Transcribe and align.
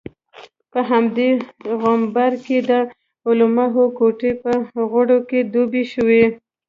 په 0.71 0.79
همدې 0.91 1.29
غومبر 1.81 2.31
کې 2.45 2.57
د 2.69 2.71
علماوو 3.27 3.83
ګوتې 3.99 4.31
په 4.41 4.51
غوړو 4.91 5.19
کې 5.29 5.39
ډوبې 5.51 5.83
شوې. 5.93 6.23